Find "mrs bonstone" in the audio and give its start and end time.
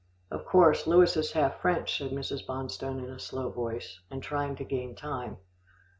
2.09-3.03